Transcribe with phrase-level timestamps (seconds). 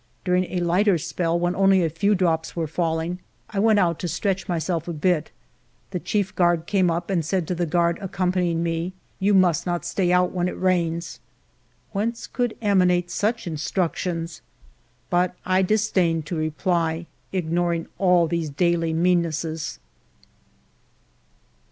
[0.25, 3.19] During a lighter spell, when only a few drops were falling,
[3.51, 5.29] I went out to stretch myself a bit.
[5.91, 9.85] The chief guard came up and said to the guard accompanying me," You must not
[9.85, 11.19] stay out when it rains."
[11.91, 13.53] Whence could emanate such i86 FIVE YEARS OF MY LIFE
[13.93, 14.41] instructions?
[15.11, 19.77] But I disdain to reply, ignoring all these daily meannesses.